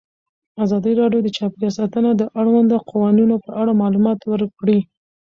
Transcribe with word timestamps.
ازادي 0.63 0.91
راډیو 1.01 1.21
د 1.23 1.29
چاپیریال 1.37 1.73
ساتنه 1.79 2.09
د 2.15 2.21
اړونده 2.39 2.77
قوانینو 2.91 3.35
په 3.45 3.51
اړه 3.61 3.79
معلومات 3.81 4.19
ورکړي. 4.31 4.79